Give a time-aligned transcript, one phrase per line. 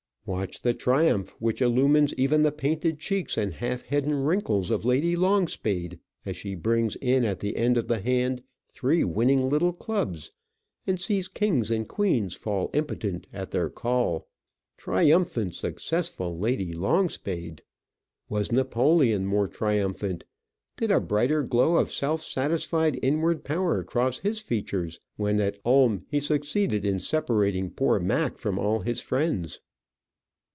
[0.23, 5.15] Watch the triumph which illumines even the painted cheeks and half hidden wrinkles of Lady
[5.15, 10.31] Longspade as she brings in at the end of the hand three winning little clubs,
[10.85, 14.27] and sees kings and queens fall impotent at their call.
[14.77, 17.61] Triumphant, successful Lady Longspade!
[18.29, 20.23] Was Napoleon more triumphant,
[20.77, 26.05] did a brighter glow of self satisfied inward power cross his features, when at Ulm
[26.07, 29.59] he succeeded in separating poor Mack from all his friends?